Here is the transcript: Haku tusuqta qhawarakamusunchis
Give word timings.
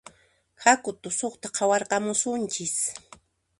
Haku 0.63 0.89
tusuqta 1.01 1.47
qhawarakamusunchis 1.55 2.77